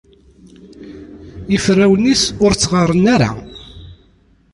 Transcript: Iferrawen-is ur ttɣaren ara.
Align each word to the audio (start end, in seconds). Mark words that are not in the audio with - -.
Iferrawen-is 1.55 2.23
ur 2.43 2.51
ttɣaren 2.53 3.03
ara. 3.15 3.31